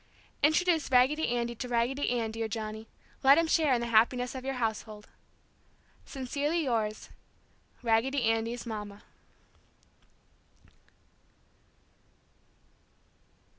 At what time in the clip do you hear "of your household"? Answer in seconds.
4.33-5.07